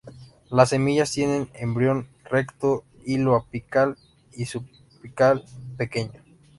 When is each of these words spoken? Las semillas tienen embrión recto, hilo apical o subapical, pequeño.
Las 0.49 0.69
semillas 0.69 1.11
tienen 1.11 1.51
embrión 1.53 2.07
recto, 2.23 2.83
hilo 3.05 3.35
apical 3.35 3.99
o 4.35 4.45
subapical, 4.45 5.45
pequeño. 5.77 6.23